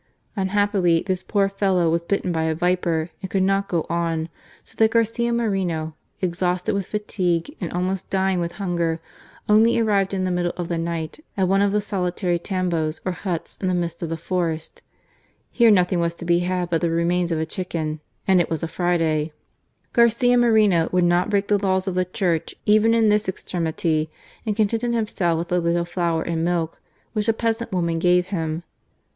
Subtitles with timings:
[0.35, 4.29] Unhappily, this poor fellow was bitten by a viper and could not go on,
[4.63, 8.99] so that Garcia Moreno, exhausted with fatigue and almost dying with hunger,
[9.47, 13.11] only arrived in the middle of the night at one of the solitary tambos or
[13.11, 14.81] huts in the midst of the forest.
[15.51, 16.37] Here nothing was A VOICE FROM EXILE.
[16.41, 19.31] 51 to be bad but the remains of a chicken, and it was a Friday.
[19.93, 24.09] Garcia Moreno would not break the laws of the Church even in this extremity,
[24.47, 26.81] and contented himself with a little flour and milk
[27.13, 28.63] which a peasant woman gave him.